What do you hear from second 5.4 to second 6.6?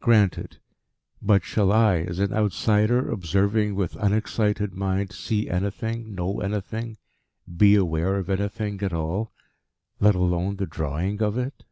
anything, know